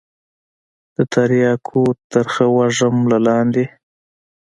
د 0.95 0.97
ترياكو 1.13 1.81
ترخه 2.11 2.45
وږم 2.55 2.95
له 3.11 3.17
لاندې. 3.27 3.65